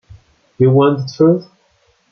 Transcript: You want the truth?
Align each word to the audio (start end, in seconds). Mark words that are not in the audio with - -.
You 0.57 0.71
want 0.71 0.97
the 0.97 1.13
truth? 1.15 1.47